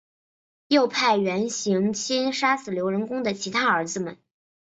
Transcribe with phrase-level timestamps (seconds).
[0.67, 4.17] 又派元行钦杀死刘仁恭的其他儿子们。